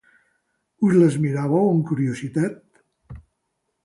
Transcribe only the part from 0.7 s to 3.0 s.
Us les miràveu amb curiositat.